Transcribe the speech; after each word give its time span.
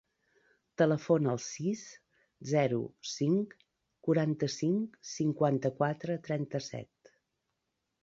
Telefona 0.81 1.29
al 1.33 1.41
sis, 1.47 1.83
zero, 2.53 2.81
cinc, 3.11 3.55
quaranta-cinc, 4.09 5.01
cinquanta-quatre, 5.15 6.21
trenta-set. 6.31 7.17